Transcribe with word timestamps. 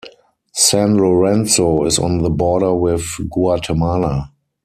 San 0.55 0.97
Lorenzo 0.97 1.85
is 1.85 1.99
on 1.99 2.23
the 2.23 2.31
border 2.31 2.73
with 2.73 3.03
Guatemala. 3.29 4.31